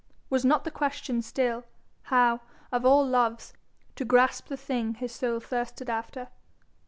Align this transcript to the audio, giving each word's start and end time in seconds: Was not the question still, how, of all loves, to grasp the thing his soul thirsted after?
Was 0.31 0.43
not 0.43 0.63
the 0.63 0.71
question 0.71 1.21
still, 1.21 1.63
how, 2.05 2.41
of 2.71 2.87
all 2.87 3.05
loves, 3.05 3.53
to 3.95 4.03
grasp 4.03 4.47
the 4.47 4.57
thing 4.57 4.95
his 4.95 5.11
soul 5.11 5.39
thirsted 5.39 5.91
after? 5.91 6.29